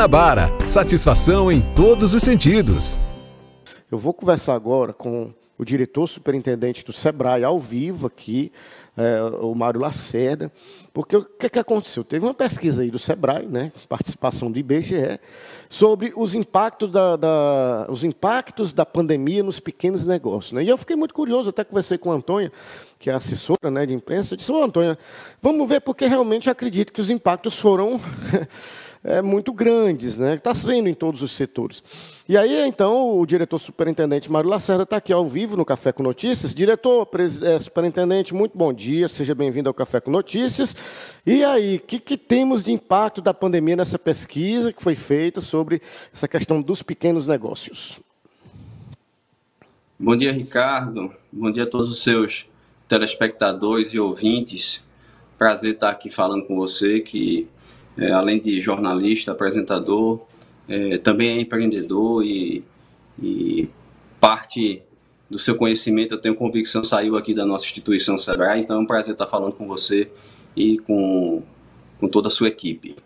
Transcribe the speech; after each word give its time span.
Guanabara, 0.00 0.48
satisfação 0.66 1.52
em 1.52 1.60
todos 1.74 2.14
os 2.14 2.22
sentidos. 2.22 2.98
Eu 3.92 3.98
vou 3.98 4.14
conversar 4.14 4.54
agora 4.54 4.94
com 4.94 5.30
o 5.58 5.64
diretor 5.64 6.06
superintendente 6.06 6.82
do 6.82 6.90
SEBRAE 6.90 7.44
ao 7.44 7.60
vivo 7.60 8.06
aqui, 8.06 8.50
é, 8.96 9.22
o 9.42 9.54
Mário 9.54 9.78
Lacerda, 9.78 10.50
porque 10.90 11.14
o 11.14 11.22
que, 11.22 11.50
que 11.50 11.58
aconteceu? 11.58 12.02
Teve 12.02 12.24
uma 12.24 12.32
pesquisa 12.32 12.80
aí 12.80 12.90
do 12.90 12.98
SEBRAE, 12.98 13.46
né, 13.46 13.72
participação 13.90 14.50
do 14.50 14.58
IBGE, 14.58 15.20
sobre 15.68 16.14
os 16.16 16.34
impactos 16.34 16.90
da, 16.90 17.16
da, 17.16 17.86
os 17.90 18.02
impactos 18.02 18.72
da 18.72 18.86
pandemia 18.86 19.42
nos 19.42 19.60
pequenos 19.60 20.06
negócios. 20.06 20.52
Né? 20.52 20.64
E 20.64 20.68
eu 20.70 20.78
fiquei 20.78 20.96
muito 20.96 21.12
curioso, 21.12 21.50
até 21.50 21.62
conversei 21.62 21.98
com 21.98 22.10
a 22.10 22.14
Antônia, 22.14 22.50
que 22.98 23.10
é 23.10 23.12
assessora 23.12 23.70
né, 23.70 23.84
de 23.84 23.92
imprensa, 23.92 24.32
eu 24.32 24.38
disse, 24.38 24.50
ô 24.50 24.62
Antônia, 24.64 24.98
vamos 25.42 25.68
ver, 25.68 25.82
porque 25.82 26.06
realmente 26.06 26.48
acredito 26.48 26.90
que 26.90 27.02
os 27.02 27.10
impactos 27.10 27.58
foram 27.58 28.00
é, 29.02 29.22
muito 29.22 29.52
grandes, 29.52 30.18
né? 30.18 30.34
Está 30.34 30.54
sendo 30.54 30.88
em 30.88 30.94
todos 30.94 31.22
os 31.22 31.32
setores. 31.32 31.82
E 32.28 32.36
aí, 32.36 32.66
então, 32.68 33.18
o 33.18 33.24
diretor 33.24 33.58
superintendente 33.58 34.30
Mário 34.30 34.50
Lacerda 34.50 34.82
está 34.82 34.98
aqui 34.98 35.12
ao 35.12 35.26
vivo 35.26 35.56
no 35.56 35.64
Café 35.64 35.90
com 35.90 36.02
Notícias. 36.02 36.54
Diretor, 36.54 37.08
é, 37.42 37.58
superintendente, 37.58 38.34
muito 38.34 38.56
bom 38.56 38.72
dia, 38.72 39.08
seja 39.08 39.34
bem-vindo 39.34 39.68
ao 39.70 39.74
Café 39.74 40.00
com 40.00 40.10
Notícias. 40.10 40.76
E 41.26 41.42
aí, 41.42 41.76
o 41.76 41.80
que, 41.80 41.98
que 41.98 42.18
temos 42.18 42.62
de 42.62 42.72
impacto 42.72 43.22
da 43.22 43.32
pandemia 43.32 43.76
nessa 43.76 43.98
pesquisa 43.98 44.72
que 44.72 44.82
foi 44.82 44.94
feita 44.94 45.40
sobre 45.40 45.80
essa 46.12 46.28
questão 46.28 46.60
dos 46.60 46.82
pequenos 46.82 47.26
negócios? 47.26 47.98
Bom 49.98 50.16
dia, 50.16 50.32
Ricardo. 50.32 51.12
Bom 51.32 51.50
dia 51.50 51.64
a 51.64 51.66
todos 51.66 51.90
os 51.90 52.02
seus 52.02 52.46
telespectadores 52.86 53.94
e 53.94 53.98
ouvintes. 53.98 54.82
Prazer 55.38 55.74
estar 55.74 55.88
aqui 55.88 56.10
falando 56.10 56.44
com 56.44 56.56
você, 56.56 57.00
que 57.00 57.48
é, 57.96 58.10
além 58.12 58.40
de 58.40 58.60
jornalista, 58.60 59.32
apresentador, 59.32 60.20
é, 60.68 60.98
também 60.98 61.38
é 61.38 61.40
empreendedor 61.40 62.24
e, 62.24 62.64
e, 63.20 63.68
parte 64.20 64.82
do 65.28 65.38
seu 65.38 65.56
conhecimento, 65.56 66.14
eu 66.14 66.20
tenho 66.20 66.34
convicção, 66.34 66.82
saiu 66.84 67.16
aqui 67.16 67.32
da 67.34 67.46
nossa 67.46 67.64
instituição 67.64 68.18
Sebrae, 68.18 68.60
então 68.60 68.76
é 68.76 68.80
um 68.80 68.86
prazer 68.86 69.12
estar 69.12 69.26
falando 69.26 69.54
com 69.54 69.66
você 69.66 70.10
e 70.56 70.78
com, 70.78 71.42
com 71.98 72.08
toda 72.08 72.28
a 72.28 72.30
sua 72.30 72.48
equipe. 72.48 72.96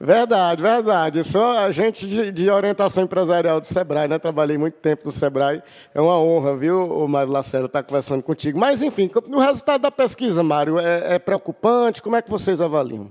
Verdade, 0.00 0.62
verdade. 0.62 1.24
Sou 1.24 1.42
agente 1.42 2.06
de, 2.06 2.30
de, 2.30 2.48
orientação 2.48 3.02
empresarial 3.02 3.58
do 3.58 3.66
Sebrae, 3.66 4.06
né? 4.06 4.16
Trabalhei 4.16 4.56
muito 4.56 4.76
tempo 4.76 5.02
no 5.06 5.12
Sebrae. 5.12 5.60
É 5.92 6.00
uma 6.00 6.16
honra, 6.16 6.56
viu, 6.56 6.80
o 6.80 7.08
Mário 7.08 7.32
Lacerda, 7.32 7.66
estar 7.66 7.82
conversando 7.82 8.22
contigo. 8.22 8.58
Mas, 8.60 8.80
enfim, 8.80 9.10
o 9.26 9.40
resultado 9.40 9.80
da 9.82 9.90
pesquisa, 9.90 10.40
Mário, 10.40 10.78
é, 10.78 11.14
é 11.14 11.18
preocupante? 11.18 12.00
Como 12.00 12.14
é 12.14 12.22
que 12.22 12.30
vocês 12.30 12.60
avaliam? 12.60 13.10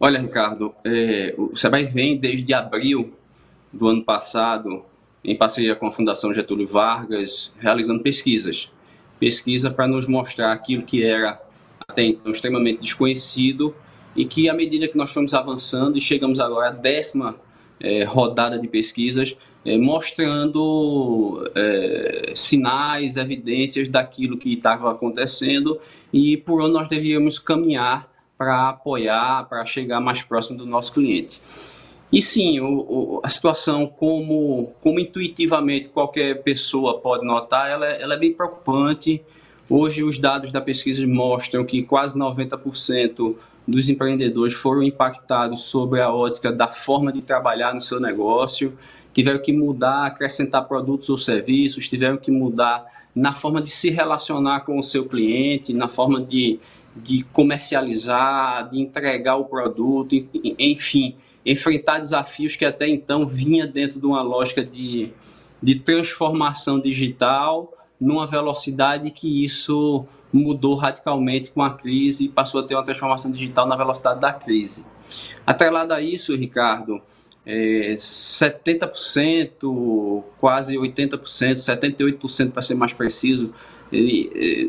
Olha, 0.00 0.20
Ricardo, 0.20 0.72
é, 0.84 1.34
o 1.36 1.56
Sebrae 1.56 1.84
vem 1.84 2.16
desde 2.16 2.54
abril 2.54 3.14
do 3.72 3.88
ano 3.88 4.04
passado, 4.04 4.84
em 5.24 5.36
parceria 5.36 5.74
com 5.74 5.88
a 5.88 5.92
Fundação 5.92 6.32
Getúlio 6.32 6.68
Vargas, 6.68 7.52
realizando 7.58 8.00
pesquisas. 8.00 8.70
Pesquisa 9.18 9.72
para 9.72 9.88
nos 9.88 10.06
mostrar 10.06 10.52
aquilo 10.52 10.84
que 10.84 11.02
era 11.02 11.42
até 11.88 12.04
então 12.04 12.30
extremamente 12.30 12.80
desconhecido 12.82 13.74
e 14.14 14.24
que, 14.24 14.48
à 14.48 14.54
medida 14.54 14.86
que 14.86 14.96
nós 14.96 15.10
fomos 15.10 15.34
avançando 15.34 15.98
e 15.98 16.00
chegamos 16.00 16.38
agora 16.38 16.68
à 16.68 16.70
décima 16.70 17.34
é, 17.80 18.04
rodada 18.04 18.56
de 18.56 18.68
pesquisas, 18.68 19.36
é, 19.64 19.76
mostrando 19.76 21.50
é, 21.56 22.32
sinais, 22.36 23.16
evidências 23.16 23.88
daquilo 23.88 24.38
que 24.38 24.54
estava 24.54 24.92
acontecendo 24.92 25.80
e 26.12 26.36
por 26.36 26.60
onde 26.60 26.72
nós 26.72 26.88
devíamos 26.88 27.40
caminhar 27.40 28.07
para 28.38 28.68
apoiar, 28.68 29.48
para 29.48 29.64
chegar 29.64 30.00
mais 30.00 30.22
próximo 30.22 30.56
do 30.56 30.64
nosso 30.64 30.92
cliente. 30.92 31.42
E 32.10 32.22
sim, 32.22 32.60
o, 32.60 32.66
o, 32.66 33.20
a 33.22 33.28
situação, 33.28 33.86
como, 33.86 34.72
como 34.80 34.98
intuitivamente 34.98 35.88
qualquer 35.88 36.42
pessoa 36.42 36.98
pode 37.00 37.26
notar, 37.26 37.68
ela, 37.68 37.86
ela 37.86 38.14
é 38.14 38.16
bem 38.16 38.32
preocupante. 38.32 39.20
Hoje, 39.68 40.02
os 40.02 40.18
dados 40.18 40.50
da 40.50 40.60
pesquisa 40.60 41.06
mostram 41.06 41.64
que 41.66 41.82
quase 41.82 42.16
90% 42.16 43.36
dos 43.66 43.90
empreendedores 43.90 44.54
foram 44.54 44.82
impactados 44.82 45.64
sobre 45.64 46.00
a 46.00 46.10
ótica 46.10 46.50
da 46.50 46.68
forma 46.68 47.12
de 47.12 47.20
trabalhar 47.20 47.74
no 47.74 47.80
seu 47.82 48.00
negócio, 48.00 48.78
tiveram 49.12 49.40
que 49.40 49.52
mudar, 49.52 50.06
acrescentar 50.06 50.66
produtos 50.66 51.10
ou 51.10 51.18
serviços, 51.18 51.86
tiveram 51.86 52.16
que 52.16 52.30
mudar 52.30 52.86
na 53.14 53.34
forma 53.34 53.60
de 53.60 53.68
se 53.68 53.90
relacionar 53.90 54.60
com 54.60 54.78
o 54.78 54.82
seu 54.82 55.04
cliente, 55.04 55.74
na 55.74 55.88
forma 55.88 56.22
de 56.22 56.58
de 57.02 57.24
comercializar, 57.24 58.68
de 58.68 58.80
entregar 58.80 59.36
o 59.36 59.44
produto, 59.44 60.14
enfim, 60.58 61.16
enfrentar 61.44 61.98
desafios 61.98 62.56
que 62.56 62.64
até 62.64 62.88
então 62.88 63.26
vinha 63.26 63.66
dentro 63.66 64.00
de 64.00 64.06
uma 64.06 64.22
lógica 64.22 64.64
de, 64.64 65.12
de 65.62 65.78
transformação 65.80 66.80
digital 66.80 67.74
numa 68.00 68.26
velocidade 68.26 69.10
que 69.10 69.44
isso 69.44 70.06
mudou 70.32 70.74
radicalmente 70.74 71.50
com 71.50 71.62
a 71.62 71.70
crise 71.70 72.24
e 72.26 72.28
passou 72.28 72.60
a 72.60 72.64
ter 72.64 72.74
uma 72.74 72.84
transformação 72.84 73.30
digital 73.30 73.66
na 73.66 73.76
velocidade 73.76 74.20
da 74.20 74.30
crise. 74.32 74.84
Atrelado 75.46 75.94
a 75.94 76.02
isso, 76.02 76.36
Ricardo, 76.36 77.00
é, 77.46 77.94
70%, 77.96 80.22
quase 80.36 80.76
80%, 80.76 81.54
78% 81.54 82.52
para 82.52 82.60
ser 82.60 82.74
mais 82.74 82.92
preciso, 82.92 83.54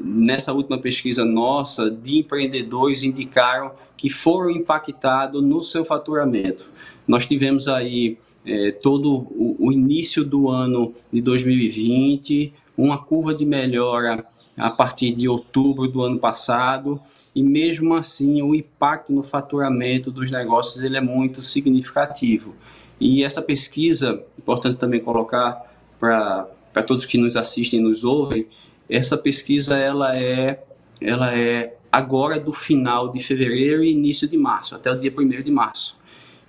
nessa 0.03 0.53
última 0.53 0.77
pesquisa 0.77 1.25
nossa, 1.25 1.89
de 1.89 2.19
empreendedores 2.19 3.03
indicaram 3.03 3.71
que 3.97 4.09
foram 4.09 4.49
impactados 4.49 5.43
no 5.43 5.61
seu 5.61 5.83
faturamento. 5.83 6.69
Nós 7.07 7.25
tivemos 7.25 7.67
aí 7.67 8.17
é, 8.45 8.71
todo 8.71 9.27
o, 9.31 9.55
o, 9.59 9.71
início 9.71 10.23
do 10.23 10.49
ano 10.49 10.93
de 11.11 11.21
2020, 11.21 12.53
uma 12.77 12.97
curva 12.97 13.33
de 13.35 13.45
melhora 13.45 14.25
a 14.55 14.69
partir 14.69 15.13
de 15.13 15.27
outubro 15.27 15.87
do 15.87 16.01
ano 16.01 16.19
passado, 16.19 16.99
e 17.33 17.41
mesmo 17.41 17.93
assim 17.93 18.41
o 18.41 18.53
impacto 18.53 19.13
no 19.13 19.23
faturamento 19.23 20.11
dos 20.11 20.31
negócios 20.31 20.83
ele 20.83 20.97
é 20.97 21.01
muito 21.01 21.41
significativo. 21.41 22.55
E 22.99 23.23
essa 23.23 23.41
pesquisa, 23.41 24.21
importante 24.37 24.77
também 24.77 24.99
colocar 24.99 25.65
para 25.99 26.83
todos 26.85 27.05
que 27.05 27.17
nos 27.17 27.35
assistem 27.35 27.79
e 27.79 27.83
nos 27.83 28.03
ouvem, 28.03 28.47
essa 28.89 29.15
pesquisa 29.15 29.77
ela 29.77 30.17
é, 30.17 30.63
ela 30.99 31.35
é 31.35 31.75
agora 31.91 32.39
do 32.39 32.51
final 32.51 33.09
de 33.11 33.19
fevereiro 33.21 33.83
e 33.83 33.91
início 33.91 34.27
de 34.27 34.37
março, 34.37 34.75
até 34.75 34.91
o 34.91 34.99
dia 34.99 35.13
1 35.15 35.43
de 35.43 35.51
março. 35.51 35.97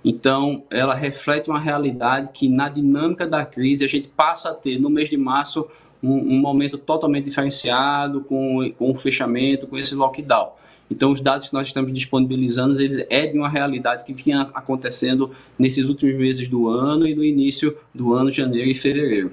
Então, 0.03 0.63
ela 0.71 0.95
reflete 0.95 1.49
uma 1.49 1.59
realidade 1.59 2.31
que, 2.33 2.49
na 2.49 2.67
dinâmica 2.67 3.27
da 3.27 3.45
crise, 3.45 3.85
a 3.85 3.87
gente 3.87 4.07
passa 4.07 4.49
a 4.49 4.53
ter, 4.53 4.79
no 4.79 4.89
mês 4.89 5.09
de 5.09 5.17
março, 5.17 5.67
um, 6.01 6.13
um 6.13 6.39
momento 6.39 6.77
totalmente 6.77 7.25
diferenciado, 7.25 8.21
com, 8.21 8.71
com 8.77 8.89
o 8.89 8.95
fechamento, 8.95 9.67
com 9.67 9.77
esse 9.77 9.93
lockdown. 9.93 10.53
Então, 10.89 11.11
os 11.11 11.21
dados 11.21 11.49
que 11.49 11.53
nós 11.53 11.67
estamos 11.67 11.93
disponibilizando 11.93 12.81
eles 12.81 13.05
é 13.09 13.27
de 13.27 13.37
uma 13.37 13.47
realidade 13.47 14.03
que 14.03 14.13
vinha 14.13 14.41
acontecendo 14.53 15.31
nesses 15.57 15.85
últimos 15.85 16.15
meses 16.15 16.47
do 16.47 16.67
ano 16.67 17.07
e 17.07 17.13
no 17.13 17.23
início 17.23 17.77
do 17.93 18.13
ano, 18.13 18.31
janeiro 18.31 18.69
e 18.69 18.75
fevereiro 18.75 19.31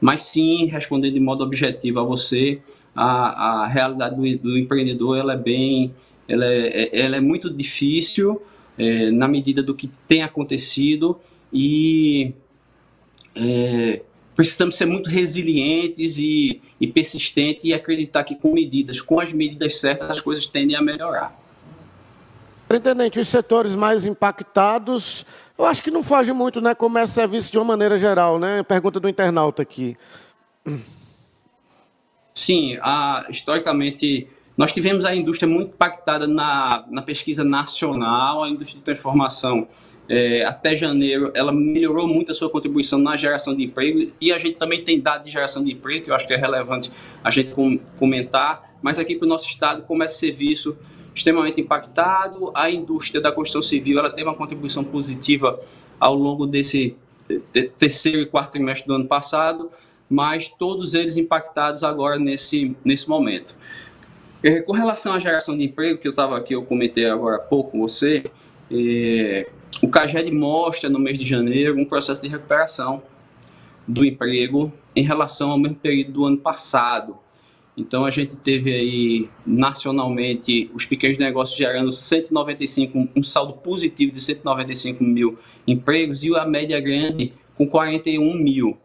mas 0.00 0.22
sim 0.22 0.66
respondendo 0.66 1.14
de 1.14 1.20
modo 1.20 1.42
objetivo 1.44 2.00
a 2.00 2.02
você, 2.02 2.60
a, 2.94 3.62
a 3.62 3.66
realidade 3.66 4.16
do, 4.16 4.42
do 4.42 4.58
empreendedor 4.58 5.18
ela 5.18 5.34
é 5.34 5.36
bem, 5.36 5.94
ela 6.28 6.44
é, 6.44 6.84
é, 6.84 7.00
ela 7.00 7.16
é 7.16 7.20
muito 7.20 7.48
difícil 7.48 8.42
é, 8.76 9.10
na 9.10 9.28
medida 9.28 9.62
do 9.62 9.74
que 9.74 9.90
tem 10.06 10.22
acontecido 10.22 11.18
e 11.52 12.32
é, 13.34 14.02
precisamos 14.34 14.76
ser 14.76 14.86
muito 14.86 15.10
resilientes 15.10 16.18
e, 16.18 16.60
e 16.80 16.86
persistentes 16.86 17.64
e 17.64 17.74
acreditar 17.74 18.22
que 18.24 18.36
com 18.36 18.52
medidas, 18.52 19.00
com 19.00 19.20
as 19.20 19.32
medidas 19.32 19.80
certas, 19.80 20.10
as 20.10 20.20
coisas 20.20 20.46
tendem 20.46 20.76
a 20.76 20.82
melhorar. 20.82 21.36
Superintendente, 22.62 23.18
os 23.18 23.28
setores 23.28 23.74
mais 23.74 24.04
impactados 24.04 25.24
eu 25.58 25.64
acho 25.64 25.82
que 25.82 25.90
não 25.90 26.04
foge 26.04 26.32
muito, 26.32 26.60
né? 26.60 26.74
Comércio 26.74 27.14
e 27.14 27.14
serviço 27.14 27.50
de 27.50 27.58
uma 27.58 27.64
maneira 27.64 27.98
geral, 27.98 28.38
né? 28.38 28.62
Pergunta 28.62 29.00
do 29.00 29.08
internauta 29.08 29.60
aqui. 29.60 29.96
Sim, 32.32 32.78
a, 32.80 33.26
historicamente 33.28 34.28
nós 34.56 34.72
tivemos 34.72 35.04
a 35.04 35.14
indústria 35.14 35.48
muito 35.48 35.70
impactada 35.70 36.26
na, 36.26 36.84
na 36.88 37.02
pesquisa 37.02 37.44
nacional, 37.44 38.42
a 38.42 38.48
indústria 38.48 38.78
de 38.78 38.84
transformação. 38.84 39.68
É, 40.08 40.44
até 40.44 40.74
janeiro, 40.74 41.30
ela 41.34 41.52
melhorou 41.52 42.08
muito 42.08 42.32
a 42.32 42.34
sua 42.34 42.48
contribuição 42.48 42.98
na 42.98 43.14
geração 43.14 43.54
de 43.54 43.62
emprego 43.62 44.10
e 44.20 44.32
a 44.32 44.38
gente 44.38 44.54
também 44.54 44.82
tem 44.82 45.00
dados 45.00 45.24
de 45.24 45.30
geração 45.30 45.62
de 45.62 45.72
emprego, 45.72 46.04
que 46.04 46.10
eu 46.10 46.14
acho 46.14 46.26
que 46.26 46.32
é 46.32 46.36
relevante 46.36 46.90
a 47.22 47.30
gente 47.30 47.50
com, 47.50 47.78
comentar, 47.98 48.74
mas 48.80 48.98
aqui 48.98 49.14
para 49.14 49.26
o 49.26 49.28
nosso 49.28 49.46
estado, 49.46 49.82
comércio 49.82 50.16
e 50.16 50.18
serviço, 50.18 50.78
extremamente 51.14 51.60
impactado. 51.60 52.50
A 52.54 52.70
indústria 52.70 53.20
da 53.20 53.32
construção 53.32 53.62
civil 53.62 53.98
ela 53.98 54.10
teve 54.10 54.24
uma 54.24 54.34
contribuição 54.34 54.84
positiva 54.84 55.58
ao 55.98 56.14
longo 56.14 56.46
desse 56.46 56.96
terceiro 57.78 58.20
e 58.20 58.26
quarto 58.26 58.52
trimestre 58.52 58.86
do 58.86 58.94
ano 58.94 59.06
passado, 59.06 59.70
mas 60.08 60.48
todos 60.48 60.94
eles 60.94 61.16
impactados 61.16 61.84
agora 61.84 62.18
nesse, 62.18 62.74
nesse 62.84 63.08
momento. 63.08 63.56
É, 64.42 64.60
com 64.60 64.72
relação 64.72 65.12
à 65.12 65.18
geração 65.18 65.56
de 65.56 65.64
emprego, 65.64 65.98
que 65.98 66.06
eu 66.06 66.12
estava 66.12 66.36
aqui, 66.36 66.54
eu 66.54 66.62
comentei 66.62 67.06
agora 67.06 67.36
há 67.36 67.40
pouco 67.40 67.72
com 67.72 67.80
você, 67.80 68.30
é, 68.70 69.50
o 69.82 69.88
CAGED 69.88 70.30
mostra 70.30 70.88
no 70.88 70.98
mês 70.98 71.18
de 71.18 71.26
janeiro 71.26 71.78
um 71.78 71.84
processo 71.84 72.22
de 72.22 72.28
recuperação 72.28 73.02
do 73.86 74.04
emprego 74.04 74.72
em 74.94 75.02
relação 75.02 75.50
ao 75.50 75.58
mesmo 75.58 75.76
período 75.76 76.12
do 76.12 76.24
ano 76.24 76.38
passado. 76.38 77.18
Então 77.78 78.04
a 78.04 78.10
gente 78.10 78.34
teve 78.34 78.74
aí 78.74 79.30
nacionalmente 79.46 80.68
os 80.74 80.84
pequenos 80.84 81.16
negócios 81.16 81.56
gerando 81.56 81.92
195, 81.92 83.08
um 83.14 83.22
saldo 83.22 83.52
positivo 83.52 84.10
de 84.10 84.20
195 84.20 85.02
mil 85.04 85.38
empregos 85.64 86.24
e 86.24 86.34
a 86.34 86.44
média 86.44 86.80
grande 86.80 87.32
com 87.54 87.68
41 87.68 88.34
mil. 88.34 88.76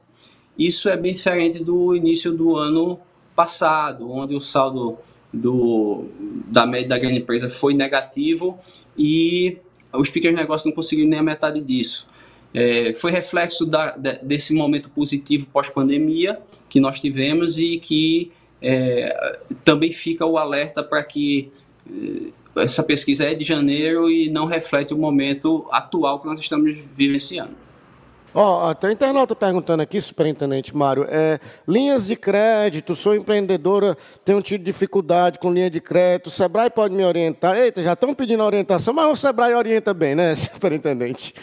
Isso 0.57 0.87
é 0.89 0.95
bem 0.95 1.11
diferente 1.11 1.57
do 1.57 1.95
início 1.95 2.31
do 2.31 2.55
ano 2.55 2.99
passado, 3.35 4.11
onde 4.11 4.35
o 4.35 4.41
saldo 4.41 4.99
do, 5.33 6.05
da 6.47 6.67
média 6.67 6.89
da 6.89 6.99
grande 6.99 7.17
empresa 7.17 7.49
foi 7.49 7.73
negativo 7.73 8.59
e 8.95 9.57
os 9.91 10.09
pequenos 10.09 10.39
negócios 10.39 10.65
não 10.67 10.71
conseguiram 10.71 11.09
nem 11.09 11.17
a 11.17 11.23
metade 11.23 11.59
disso. 11.59 12.07
É, 12.53 12.93
foi 12.93 13.11
reflexo 13.11 13.65
da, 13.65 13.97
desse 14.21 14.53
momento 14.53 14.87
positivo 14.91 15.47
pós-pandemia 15.47 16.39
que 16.69 16.79
nós 16.79 16.99
tivemos 16.99 17.57
e 17.57 17.79
que 17.79 18.31
é, 18.63 19.39
também 19.63 19.91
fica 19.91 20.25
o 20.25 20.37
alerta 20.37 20.81
para 20.81 21.03
que 21.03 21.51
é, 22.55 22.63
essa 22.63 22.81
pesquisa 22.81 23.25
é 23.25 23.33
de 23.33 23.43
janeiro 23.43 24.09
e 24.09 24.29
não 24.29 24.45
reflete 24.45 24.93
o 24.93 24.97
momento 24.97 25.67
atual 25.69 26.21
que 26.21 26.27
nós 26.27 26.39
estamos 26.39 26.77
vivenciando. 26.95 27.63
Ó, 28.35 28.69
oh, 28.69 28.73
tem 28.73 28.89
um 28.89 28.93
internauta 28.93 29.35
perguntando 29.35 29.83
aqui, 29.83 30.01
superintendente 30.01 30.75
Mário, 30.75 31.05
é, 31.07 31.39
linhas 31.67 32.07
de 32.07 32.15
crédito, 32.15 32.95
sou 32.95 33.13
empreendedora, 33.13 33.95
tenho 34.25 34.41
tido 34.41 34.63
dificuldade 34.63 35.37
com 35.37 35.53
linha 35.53 35.69
de 35.69 35.79
crédito, 35.79 36.27
o 36.27 36.31
Sebrae 36.31 36.69
pode 36.71 36.95
me 36.95 37.05
orientar? 37.05 37.55
Eita, 37.55 37.83
já 37.83 37.93
estão 37.93 38.11
pedindo 38.15 38.41
orientação, 38.41 38.91
mas 38.91 39.11
o 39.11 39.15
Sebrae 39.15 39.53
orienta 39.53 39.93
bem, 39.93 40.15
né, 40.15 40.33
superintendente? 40.33 41.35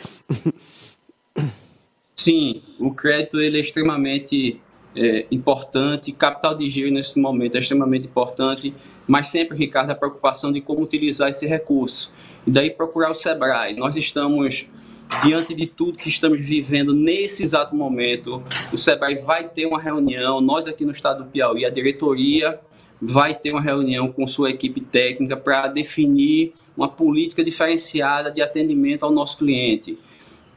Sim, 2.17 2.61
o 2.81 2.93
crédito 2.93 3.41
ele 3.41 3.59
é 3.59 3.61
extremamente 3.61 4.61
é, 4.95 5.27
importante, 5.31 6.13
capital 6.13 6.55
de 6.55 6.69
giro 6.69 6.91
nesse 6.91 7.19
momento 7.19 7.57
é 7.57 7.59
extremamente 7.59 8.07
importante, 8.07 8.75
mas 9.07 9.29
sempre, 9.29 9.57
Ricardo, 9.57 9.91
a 9.91 9.95
preocupação 9.95 10.53
de 10.53 10.61
como 10.61 10.83
utilizar 10.83 11.29
esse 11.29 11.47
recurso. 11.47 12.13
E 12.47 12.51
daí 12.51 12.71
procurar 12.71 13.11
o 13.11 13.15
Sebrae. 13.15 13.75
Nós 13.75 13.97
estamos 13.97 14.67
diante 15.23 15.55
de 15.55 15.67
tudo 15.67 15.99
que 15.99 16.09
estamos 16.09 16.41
vivendo 16.41 16.95
nesse 16.95 17.43
exato 17.43 17.75
momento, 17.75 18.43
o 18.73 18.79
SEBRAE 18.79 19.17
vai 19.17 19.49
ter 19.49 19.67
uma 19.67 19.81
reunião, 19.81 20.41
nós 20.41 20.67
aqui 20.69 20.85
no 20.85 20.93
estado 20.93 21.25
do 21.25 21.31
Piauí, 21.31 21.65
a 21.65 21.71
diretoria 21.71 22.61
vai 23.03 23.35
ter 23.35 23.51
uma 23.51 23.61
reunião 23.61 24.13
com 24.13 24.27
sua 24.27 24.51
equipe 24.51 24.81
técnica 24.81 25.37
para 25.37 25.67
definir 25.67 26.53
uma 26.77 26.89
política 26.89 27.43
diferenciada 27.43 28.31
de 28.31 28.41
atendimento 28.41 29.05
ao 29.05 29.11
nosso 29.11 29.39
cliente. 29.39 29.99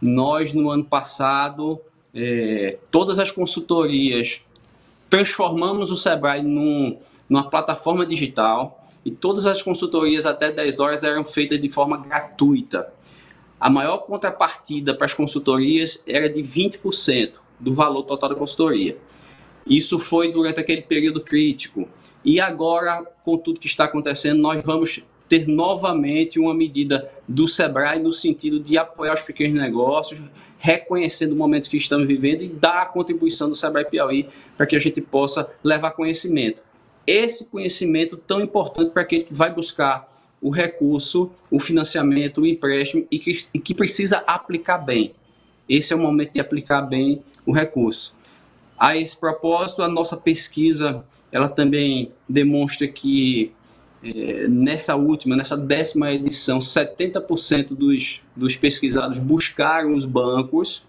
Nós, 0.01 0.53
no 0.53 0.69
ano 0.69 0.83
passado, 0.83 1.79
é, 2.13 2.77
todas 2.91 3.19
as 3.19 3.31
consultorias 3.31 4.41
transformamos 5.09 5.91
o 5.91 5.97
Sebrae 5.97 6.41
num, 6.41 6.97
numa 7.29 7.49
plataforma 7.49 8.05
digital 8.05 8.87
e 9.05 9.11
todas 9.11 9.45
as 9.45 9.61
consultorias 9.61 10.25
até 10.25 10.51
10 10.51 10.79
horas 10.79 11.03
eram 11.03 11.23
feitas 11.23 11.59
de 11.59 11.69
forma 11.69 11.97
gratuita 11.97 12.91
a 13.63 13.69
maior 13.69 13.99
contrapartida 13.99 14.93
para 14.93 15.05
as 15.05 15.13
consultorias 15.13 16.03
era 16.05 16.27
de 16.27 16.41
20% 16.41 17.35
do 17.57 17.73
valor 17.73 18.03
total 18.03 18.27
da 18.27 18.35
consultoria. 18.35 18.97
Isso 19.65 19.97
foi 19.99 20.33
durante 20.33 20.59
aquele 20.59 20.81
período 20.81 21.21
crítico. 21.21 21.87
E 22.25 22.41
agora, 22.41 23.01
com 23.23 23.37
tudo 23.37 23.61
que 23.61 23.67
está 23.67 23.85
acontecendo, 23.85 24.41
nós 24.41 24.61
vamos 24.65 25.01
ter 25.33 25.47
novamente 25.47 26.39
uma 26.39 26.53
medida 26.53 27.11
do 27.27 27.47
SEBRAE 27.47 27.97
no 27.97 28.13
sentido 28.13 28.59
de 28.59 28.77
apoiar 28.77 29.15
os 29.15 29.23
pequenos 29.23 29.59
negócios, 29.59 30.21
reconhecendo 30.59 31.31
o 31.31 31.35
momento 31.35 31.71
que 31.71 31.77
estamos 31.77 32.07
vivendo 32.07 32.43
e 32.43 32.47
dar 32.47 32.83
a 32.83 32.85
contribuição 32.85 33.49
do 33.49 33.55
SEBRAE 33.55 33.85
Piauí 33.85 34.27
para 34.55 34.67
que 34.67 34.75
a 34.75 34.79
gente 34.79 35.01
possa 35.01 35.49
levar 35.63 35.89
conhecimento. 35.91 36.61
Esse 37.07 37.45
conhecimento 37.45 38.15
tão 38.15 38.41
importante 38.41 38.91
para 38.91 39.01
aquele 39.01 39.23
que 39.23 39.33
vai 39.33 39.51
buscar 39.51 40.07
o 40.39 40.51
recurso, 40.51 41.31
o 41.49 41.59
financiamento, 41.59 42.41
o 42.41 42.45
empréstimo 42.45 43.07
e 43.09 43.17
que, 43.17 43.35
e 43.55 43.57
que 43.57 43.73
precisa 43.73 44.17
aplicar 44.27 44.77
bem. 44.77 45.15
Esse 45.67 45.93
é 45.93 45.95
o 45.95 45.99
momento 45.99 46.33
de 46.33 46.41
aplicar 46.41 46.83
bem 46.83 47.23
o 47.43 47.51
recurso. 47.51 48.15
A 48.77 48.95
esse 48.95 49.17
propósito, 49.17 49.81
a 49.81 49.87
nossa 49.87 50.15
pesquisa 50.15 51.03
ela 51.31 51.49
também 51.49 52.11
demonstra 52.29 52.87
que 52.87 53.51
é, 54.03 54.47
nessa 54.47 54.95
última, 54.95 55.35
nessa 55.35 55.55
décima 55.55 56.11
edição, 56.11 56.59
70% 56.59 57.69
dos, 57.69 58.21
dos 58.35 58.55
pesquisados 58.55 59.19
buscaram 59.19 59.93
os 59.93 60.05
bancos 60.05 60.83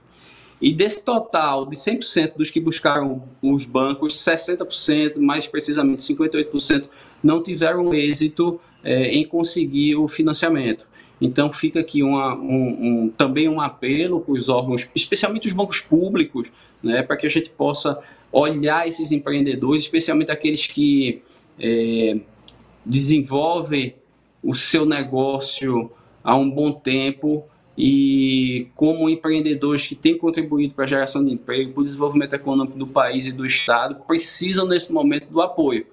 e 0.60 0.72
desse 0.72 1.02
total 1.02 1.66
de 1.66 1.76
100% 1.76 2.36
dos 2.36 2.50
que 2.50 2.58
buscaram 2.58 3.22
os 3.42 3.64
bancos, 3.64 4.16
60%, 4.16 5.18
mais 5.18 5.46
precisamente 5.46 6.02
58%, 6.02 6.88
não 7.22 7.42
tiveram 7.42 7.92
êxito 7.92 8.60
é, 8.82 9.08
em 9.10 9.26
conseguir 9.26 9.96
o 9.96 10.08
financiamento. 10.08 10.86
Então 11.20 11.52
fica 11.52 11.80
aqui 11.80 12.02
uma, 12.02 12.34
um, 12.34 13.04
um, 13.04 13.08
também 13.16 13.48
um 13.48 13.60
apelo 13.60 14.20
para 14.20 14.32
os 14.32 14.48
órgãos, 14.48 14.88
especialmente 14.94 15.46
os 15.46 15.52
bancos 15.52 15.80
públicos, 15.80 16.50
né, 16.82 17.02
para 17.02 17.16
que 17.16 17.26
a 17.26 17.30
gente 17.30 17.50
possa 17.50 17.98
olhar 18.32 18.88
esses 18.88 19.12
empreendedores, 19.12 19.82
especialmente 19.82 20.30
aqueles 20.30 20.66
que 20.66 21.22
é, 21.58 22.18
desenvolvem 22.84 23.96
o 24.42 24.54
seu 24.54 24.84
negócio 24.84 25.90
há 26.22 26.36
um 26.36 26.50
bom 26.50 26.72
tempo 26.72 27.44
e 27.76 28.68
como 28.76 29.10
empreendedores 29.10 29.86
que 29.86 29.94
têm 29.94 30.16
contribuído 30.16 30.74
para 30.74 30.84
a 30.84 30.88
geração 30.88 31.24
de 31.24 31.32
emprego, 31.32 31.72
para 31.72 31.80
o 31.80 31.84
desenvolvimento 31.84 32.34
econômico 32.34 32.78
do 32.78 32.86
país 32.86 33.26
e 33.26 33.32
do 33.32 33.44
Estado, 33.44 33.96
precisam 34.06 34.66
nesse 34.66 34.92
momento 34.92 35.28
do 35.28 35.40
apoio. 35.40 35.86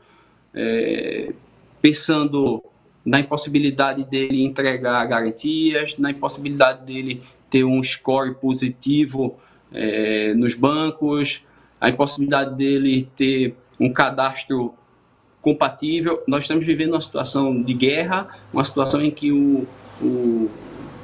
É, 0.54 1.34
pensando 1.82 2.64
na 3.04 3.20
impossibilidade 3.20 4.04
dele 4.04 4.44
entregar 4.44 5.04
garantias, 5.06 5.98
na 5.98 6.12
impossibilidade 6.12 6.86
dele 6.86 7.22
ter 7.50 7.64
um 7.64 7.82
score 7.84 8.36
positivo 8.36 9.38
é, 9.74 10.34
nos 10.36 10.54
bancos, 10.54 11.42
a 11.80 11.90
impossibilidade 11.90 12.56
dele 12.56 13.10
ter 13.16 13.56
um 13.80 13.92
cadastro 13.92 14.76
compatível. 15.42 16.24
Nós 16.28 16.44
estamos 16.44 16.66
vivendo 16.66 16.94
uma 16.94 17.02
situação 17.02 17.62
de 17.62 17.74
guerra, 17.74 18.28
uma 18.54 18.64
situação 18.64 19.02
em 19.02 19.12
que 19.12 19.32
o, 19.32 19.68
o 20.02 20.50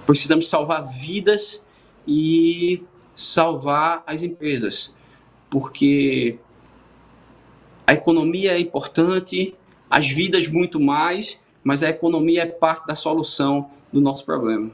precisamos 0.06 0.48
salvar 0.48 0.82
vidas 0.84 1.62
e 2.08 2.82
salvar 3.14 4.04
as 4.06 4.24
empresas, 4.24 4.94
porque 5.50 6.38
a 7.86 7.94
economia 7.94 8.54
é 8.54 8.60
importante, 8.60 9.56
as 9.90 10.08
vidas 10.08 10.48
muito 10.48 10.80
mais, 10.80 11.40
mas 11.64 11.84
a 11.84 11.90
economia 11.90 12.44
é 12.44 12.46
parte 12.46 12.88
da 12.88 12.96
solução 12.96 13.70
do 13.92 14.00
nosso 14.00 14.24
problema. 14.24 14.72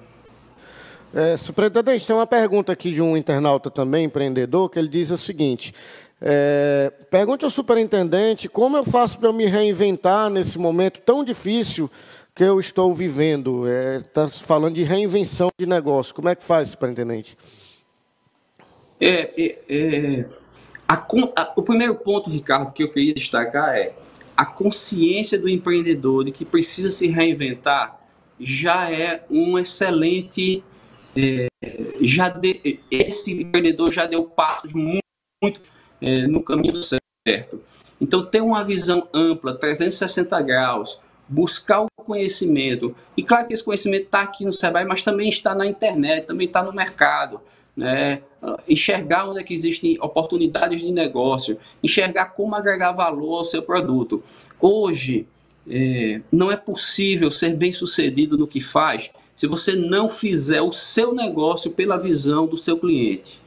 É, 1.14 1.38
superintendente, 1.38 2.08
tem 2.08 2.16
uma 2.16 2.26
pergunta 2.26 2.72
aqui 2.72 2.92
de 2.92 3.02
um 3.02 3.16
internauta 3.16 3.70
também, 3.70 4.06
empreendedor, 4.06 4.68
que 4.70 4.80
ele 4.80 4.88
diz 4.88 5.12
o 5.12 5.18
seguinte: 5.18 5.74
é, 6.26 6.90
pergunte 7.12 7.44
ao 7.44 7.52
superintendente 7.52 8.48
como 8.48 8.78
eu 8.78 8.86
faço 8.86 9.20
para 9.20 9.34
me 9.34 9.46
reinventar 9.46 10.30
nesse 10.30 10.58
momento 10.58 11.02
tão 11.02 11.22
difícil 11.22 11.92
que 12.34 12.44
eu 12.44 12.62
estou 12.62 12.94
vivendo. 12.94 13.66
Está 14.00 14.24
é, 14.24 14.30
falando 14.30 14.76
de 14.76 14.84
reinvenção 14.84 15.50
de 15.60 15.66
negócio. 15.66 16.16
Como 16.16 16.30
é 16.30 16.36
que 16.36 16.42
faz, 16.42 16.70
superintendente? 16.70 17.38
É, 19.02 19.34
é, 19.38 19.60
é 19.68 20.26
a, 20.88 20.96
a, 20.96 21.54
o 21.58 21.62
primeiro 21.62 21.96
ponto, 21.96 22.30
Ricardo, 22.30 22.72
que 22.72 22.84
eu 22.84 22.90
queria 22.90 23.14
destacar 23.14 23.76
é 23.76 23.94
a 24.36 24.46
consciência 24.46 25.38
do 25.38 25.50
empreendedor 25.50 26.24
de 26.24 26.32
que 26.32 26.46
precisa 26.46 26.90
se 26.90 27.08
reinventar 27.08 28.00
já 28.40 28.90
é 28.90 29.26
um 29.30 29.60
excelente. 29.60 30.64
É, 31.16 31.48
já 32.02 32.30
de, 32.30 32.80
esse 32.90 33.42
empreendedor 33.42 33.92
já 33.92 34.06
deu 34.06 34.24
passos 34.24 34.74
muito, 34.74 35.04
muito 35.44 35.62
é, 36.04 36.28
no 36.28 36.44
caminho 36.44 36.76
certo. 36.76 37.62
Então, 38.00 38.26
ter 38.26 38.42
uma 38.42 38.64
visão 38.64 39.08
ampla, 39.14 39.56
360 39.58 40.42
graus, 40.42 41.00
buscar 41.28 41.82
o 41.82 41.88
conhecimento. 42.04 42.96
E 43.16 43.24
claro 43.24 43.48
que 43.48 43.54
esse 43.54 43.64
conhecimento 43.64 44.04
está 44.04 44.22
aqui 44.22 44.46
no 44.46 44.54
Sebrae, 44.54 44.86
mas 44.86 45.02
também 45.02 45.30
está 45.30 45.56
na 45.56 45.66
internet, 45.66 46.28
também 46.28 46.48
está 46.48 46.62
no 46.62 46.74
mercado 46.74 47.40
né? 47.76 48.22
enxergar 48.68 49.28
onde 49.28 49.40
é 49.40 49.44
que 49.44 49.54
existem 49.54 49.98
oportunidades 50.00 50.82
de 50.82 50.92
negócio, 50.92 51.58
enxergar 51.82 52.28
como 52.28 52.56
agregar 52.56 52.92
valor 52.92 53.40
ao 53.40 53.46
seu 53.46 53.64
produto. 53.64 54.24
Hoje, 54.60 55.28
é, 55.70 56.22
não 56.32 56.52
é 56.52 56.58
possível 56.58 57.32
ser 57.32 57.56
bem 57.56 57.72
sucedido 57.72 58.38
no 58.38 58.48
que 58.48 58.62
faz 58.62 59.12
se 59.36 59.48
você 59.48 59.74
não 59.74 60.10
fizer 60.10 60.62
o 60.62 60.72
seu 60.72 61.14
negócio 61.14 61.72
pela 61.72 61.98
visão 61.98 62.46
do 62.46 62.58
seu 62.58 62.78
cliente. 62.78 63.42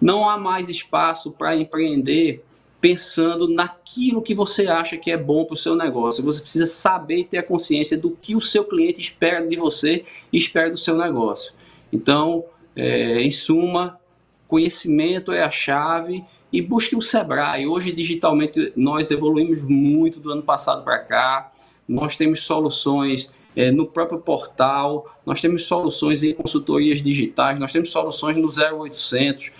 Não 0.00 0.28
há 0.28 0.38
mais 0.38 0.68
espaço 0.68 1.30
para 1.30 1.56
empreender 1.56 2.44
pensando 2.80 3.46
naquilo 3.46 4.22
que 4.22 4.34
você 4.34 4.66
acha 4.66 4.96
que 4.96 5.10
é 5.10 5.16
bom 5.16 5.44
para 5.44 5.54
o 5.54 5.56
seu 5.56 5.76
negócio. 5.76 6.24
Você 6.24 6.40
precisa 6.40 6.66
saber 6.66 7.18
e 7.18 7.24
ter 7.24 7.38
a 7.38 7.42
consciência 7.42 7.96
do 7.96 8.10
que 8.10 8.34
o 8.34 8.40
seu 8.40 8.64
cliente 8.64 9.00
espera 9.00 9.46
de 9.46 9.56
você 9.56 10.04
e 10.32 10.38
espera 10.38 10.70
do 10.70 10.78
seu 10.78 10.96
negócio. 10.96 11.52
Então, 11.92 12.44
é, 12.74 13.20
em 13.20 13.30
suma, 13.30 13.98
conhecimento 14.48 15.30
é 15.30 15.42
a 15.42 15.50
chave 15.50 16.24
e 16.52 16.62
busque 16.62 16.96
o 16.96 17.02
Sebrae. 17.02 17.66
Hoje, 17.66 17.92
digitalmente, 17.92 18.72
nós 18.74 19.10
evoluímos 19.10 19.62
muito 19.62 20.18
do 20.18 20.32
ano 20.32 20.42
passado 20.42 20.82
para 20.82 20.98
cá. 21.00 21.52
Nós 21.86 22.16
temos 22.16 22.40
soluções 22.40 23.30
é, 23.54 23.70
no 23.70 23.86
próprio 23.86 24.20
portal, 24.20 25.12
nós 25.26 25.40
temos 25.40 25.64
soluções 25.64 26.22
em 26.22 26.32
consultorias 26.32 27.02
digitais, 27.02 27.58
nós 27.58 27.72
temos 27.72 27.90
soluções 27.90 28.36
no 28.36 28.48
0800, 28.48 29.50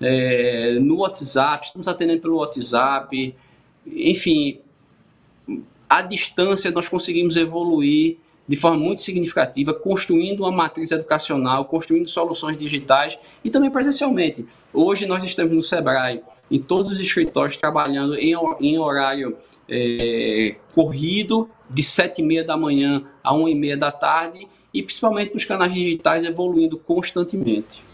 é, 0.00 0.78
no 0.80 0.98
WhatsApp, 0.98 1.66
estamos 1.66 1.86
atendendo 1.86 2.20
pelo 2.22 2.36
WhatsApp. 2.36 3.34
Enfim, 3.86 4.60
à 5.88 6.02
distância 6.02 6.70
nós 6.70 6.88
conseguimos 6.88 7.36
evoluir 7.36 8.16
de 8.48 8.56
forma 8.56 8.78
muito 8.78 9.00
significativa, 9.00 9.72
construindo 9.72 10.40
uma 10.40 10.50
matriz 10.50 10.90
educacional, 10.90 11.66
construindo 11.66 12.08
soluções 12.08 12.58
digitais 12.58 13.16
e 13.44 13.50
também 13.50 13.70
presencialmente. 13.70 14.44
Hoje 14.72 15.06
nós 15.06 15.22
estamos 15.22 15.52
no 15.52 15.62
Sebrae, 15.62 16.20
em 16.50 16.60
todos 16.60 16.90
os 16.90 17.00
escritórios, 17.00 17.56
trabalhando 17.56 18.16
em, 18.16 18.34
em 18.60 18.76
horário 18.76 19.36
é, 19.68 20.56
corrido, 20.74 21.48
de 21.68 21.80
7 21.80 22.20
e 22.20 22.24
meia 22.24 22.42
da 22.42 22.56
manhã 22.56 23.04
a 23.22 23.32
1 23.32 23.48
e 23.50 23.54
meia 23.54 23.76
da 23.76 23.92
tarde, 23.92 24.48
e 24.74 24.82
principalmente 24.82 25.32
nos 25.32 25.44
canais 25.44 25.72
digitais 25.72 26.24
evoluindo 26.24 26.76
constantemente. 26.76 27.84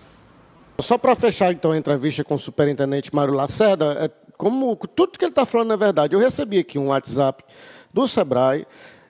Só 0.81 0.99
para 0.99 1.15
fechar 1.15 1.53
então 1.53 1.73
a 1.73 1.79
entrevista 1.79 2.23
com 2.23 2.35
o 2.35 2.39
superintendente 2.39 3.15
Mário 3.15 3.33
Lacerda, 3.33 3.97
é, 3.99 4.11
como 4.37 4.77
tudo 4.77 5.19
que 5.19 5.25
ele 5.25 5.33
está 5.33 5.47
falando 5.47 5.73
é 5.73 5.77
verdade, 5.77 6.15
eu 6.15 6.21
recebi 6.21 6.59
aqui 6.59 6.79
um 6.79 6.89
WhatsApp 6.89 7.43
do 7.93 8.07
Sebrae 8.07 8.67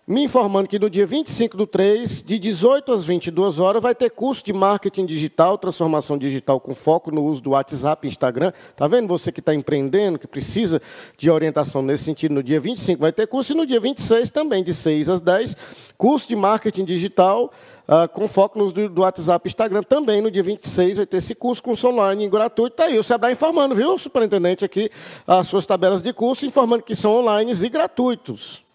me 0.07 0.23
informando 0.23 0.69
que 0.69 0.79
no 0.79 0.89
dia 0.89 1.05
25 1.05 1.57
do 1.57 1.67
3, 1.67 2.23
de 2.23 2.39
18 2.39 2.93
às 2.93 3.03
22 3.03 3.59
horas, 3.59 3.83
vai 3.83 3.93
ter 3.93 4.09
curso 4.09 4.45
de 4.45 4.53
marketing 4.53 5.05
digital, 5.05 5.59
transformação 5.59 6.17
digital 6.17 6.61
com 6.61 6.77
foco 6.77 7.11
no 7.11 7.25
uso 7.25 7.41
do 7.41 7.51
WhatsApp 7.51 8.07
Instagram. 8.07 8.53
Está 8.71 8.87
vendo 8.87 9.09
você 9.09 9.33
que 9.33 9.41
está 9.41 9.53
empreendendo, 9.53 10.17
que 10.17 10.29
precisa 10.29 10.81
de 11.19 11.29
orientação 11.29 11.83
nesse 11.83 12.05
sentido? 12.05 12.35
No 12.35 12.43
dia 12.43 12.61
25 12.61 13.01
vai 13.01 13.11
ter 13.11 13.27
curso 13.27 13.53
e 13.53 13.57
no 13.57 13.67
dia 13.67 13.81
26 13.81 14.31
também, 14.31 14.63
de 14.63 14.73
6 14.73 15.09
às 15.09 15.21
10, 15.21 15.57
curso 15.99 16.29
de 16.29 16.37
marketing 16.37 16.85
digital 16.85 17.53
uh, 17.89 18.09
com 18.09 18.29
foco 18.29 18.61
no 18.61 18.67
uso 18.67 18.89
do 18.89 19.01
WhatsApp 19.01 19.49
e 19.49 19.51
Instagram. 19.51 19.83
Também 19.83 20.21
no 20.21 20.31
dia 20.31 20.43
26 20.43 20.99
vai 20.99 21.07
ter 21.07 21.17
esse 21.17 21.35
curso, 21.35 21.61
curso 21.61 21.89
online 21.89 22.29
gratuito. 22.29 22.75
Está 22.75 22.85
aí 22.85 22.97
o 22.97 23.03
Sebrae 23.03 23.33
informando, 23.33 23.75
viu, 23.75 23.99
superintendente, 23.99 24.65
aqui 24.65 24.89
as 25.27 25.49
suas 25.49 25.67
tabelas 25.67 26.01
de 26.01 26.13
curso, 26.13 26.47
informando 26.47 26.85
que 26.85 26.95
são 26.95 27.13
online 27.13 27.51
e 27.51 27.69
gratuitos. 27.69 28.66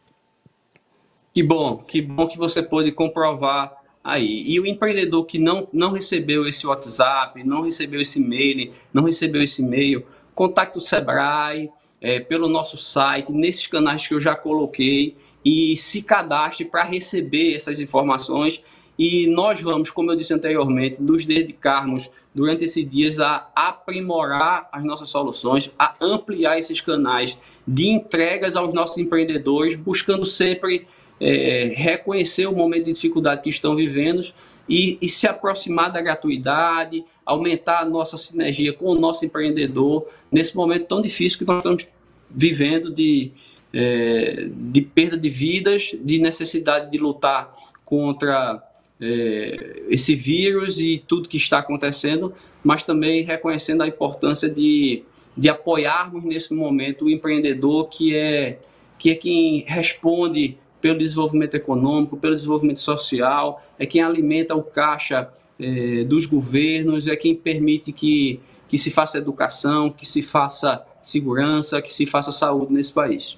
Que 1.33 1.41
bom, 1.41 1.77
que 1.77 2.01
bom 2.01 2.27
que 2.27 2.37
você 2.37 2.61
pôde 2.61 2.91
comprovar 2.91 3.81
aí. 4.03 4.43
E 4.45 4.59
o 4.59 4.65
empreendedor 4.65 5.25
que 5.25 5.39
não, 5.39 5.67
não 5.71 5.91
recebeu 5.91 6.45
esse 6.45 6.67
WhatsApp, 6.67 7.41
não 7.45 7.61
recebeu 7.61 8.01
esse 8.01 8.19
e-mail, 8.21 8.73
não 8.93 9.03
recebeu 9.03 9.41
esse 9.41 9.61
e-mail, 9.61 10.05
contacte 10.35 10.77
o 10.77 10.81
Sebrae 10.81 11.69
é, 12.01 12.19
pelo 12.19 12.49
nosso 12.49 12.77
site, 12.77 13.31
nesses 13.31 13.65
canais 13.65 14.05
que 14.05 14.13
eu 14.13 14.19
já 14.19 14.35
coloquei 14.35 15.15
e 15.45 15.77
se 15.77 16.01
cadastre 16.01 16.65
para 16.65 16.83
receber 16.83 17.55
essas 17.55 17.79
informações. 17.79 18.61
E 18.99 19.27
nós 19.27 19.61
vamos, 19.61 19.89
como 19.89 20.11
eu 20.11 20.17
disse 20.17 20.33
anteriormente, 20.33 21.01
nos 21.01 21.25
dedicarmos 21.25 22.09
durante 22.35 22.65
esses 22.65 22.89
dias 22.89 23.19
a 23.19 23.49
aprimorar 23.55 24.67
as 24.71 24.83
nossas 24.83 25.09
soluções, 25.09 25.71
a 25.79 25.95
ampliar 26.01 26.59
esses 26.59 26.81
canais 26.81 27.37
de 27.65 27.87
entregas 27.87 28.55
aos 28.55 28.73
nossos 28.73 28.97
empreendedores, 28.97 29.75
buscando 29.75 30.25
sempre 30.25 30.87
é, 31.21 31.71
reconhecer 31.75 32.47
o 32.47 32.51
momento 32.51 32.85
de 32.85 32.93
dificuldade 32.93 33.43
que 33.43 33.49
estão 33.49 33.75
vivendo 33.75 34.25
e, 34.67 34.97
e, 34.99 35.07
se 35.07 35.27
aproximar 35.27 35.91
da 35.91 36.01
gratuidade, 36.01 37.05
aumentar 37.23 37.81
a 37.81 37.85
nossa 37.85 38.17
sinergia 38.17 38.73
com 38.73 38.85
o 38.85 38.99
nosso 38.99 39.23
empreendedor 39.23 40.07
nesse 40.31 40.55
momento 40.55 40.87
tão 40.87 40.99
difícil 40.99 41.37
que 41.37 41.45
nós 41.45 41.57
estamos 41.57 41.87
vivendo 42.29 42.91
de, 42.91 43.31
é, 43.71 44.47
de 44.49 44.81
perda 44.81 45.15
de 45.15 45.29
vidas, 45.29 45.91
de 46.01 46.17
necessidade 46.17 46.89
de 46.89 46.97
lutar 46.97 47.51
contra 47.85 48.63
é, 48.99 49.83
esse 49.89 50.15
vírus 50.15 50.79
e 50.79 51.03
tudo 51.07 51.29
que 51.29 51.37
está 51.37 51.59
acontecendo, 51.59 52.33
mas 52.63 52.81
também 52.81 53.23
reconhecendo 53.23 53.83
a 53.83 53.87
importância 53.87 54.49
de, 54.49 55.03
de 55.37 55.49
apoiarmos 55.49 56.23
nesse 56.23 56.53
momento 56.53 57.05
o 57.05 57.09
empreendedor 57.11 57.89
que 57.89 58.15
é, 58.15 58.57
que 58.97 59.11
é 59.11 59.15
quem 59.15 59.65
responde 59.67 60.57
pelo 60.81 60.99
desenvolvimento 60.99 61.55
econômico, 61.55 62.17
pelo 62.17 62.33
desenvolvimento 62.33 62.79
social, 62.79 63.63
é 63.77 63.85
quem 63.85 64.01
alimenta 64.01 64.55
o 64.55 64.63
caixa 64.63 65.29
é, 65.59 66.03
dos 66.03 66.25
governos, 66.25 67.07
é 67.07 67.15
quem 67.15 67.35
permite 67.35 67.91
que, 67.91 68.39
que 68.67 68.77
se 68.77 68.89
faça 68.89 69.17
educação, 69.17 69.89
que 69.89 70.05
se 70.05 70.23
faça 70.23 70.83
segurança, 71.01 71.81
que 71.81 71.93
se 71.93 72.05
faça 72.05 72.31
saúde 72.31 72.73
nesse 72.73 72.91
país. 72.91 73.37